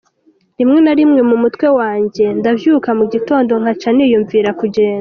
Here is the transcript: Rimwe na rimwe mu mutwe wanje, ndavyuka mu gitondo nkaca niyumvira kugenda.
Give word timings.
Rimwe 0.57 0.79
na 0.85 0.93
rimwe 0.99 1.21
mu 1.29 1.35
mutwe 1.43 1.67
wanje, 1.79 2.25
ndavyuka 2.39 2.89
mu 2.99 3.05
gitondo 3.13 3.51
nkaca 3.61 3.89
niyumvira 3.95 4.51
kugenda. 4.59 4.89